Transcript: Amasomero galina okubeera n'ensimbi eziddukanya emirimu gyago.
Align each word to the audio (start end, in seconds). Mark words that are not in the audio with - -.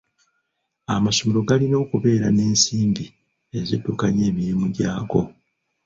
Amasomero 0.95 1.39
galina 1.49 1.77
okubeera 1.85 2.27
n'ensimbi 2.31 3.05
eziddukanya 3.57 4.23
emirimu 4.29 4.65
gyago. 4.75 5.21